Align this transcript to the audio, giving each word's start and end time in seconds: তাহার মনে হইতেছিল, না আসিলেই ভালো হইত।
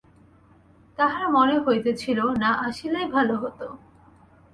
তাহার 0.99 1.25
মনে 1.29 1.55
হইতেছিল, 1.59 2.19
না 2.43 2.51
আসিলেই 2.67 3.07
ভালো 3.11 3.33
হইত। 3.37 3.61